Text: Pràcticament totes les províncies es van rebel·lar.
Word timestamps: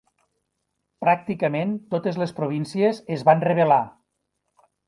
Pràcticament 1.05 1.75
totes 1.93 2.19
les 2.23 2.35
províncies 2.41 3.05
es 3.19 3.25
van 3.31 3.47
rebel·lar. 3.49 3.81